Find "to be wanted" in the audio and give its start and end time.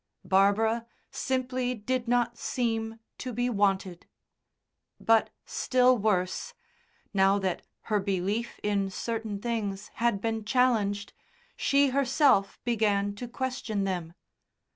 3.19-4.07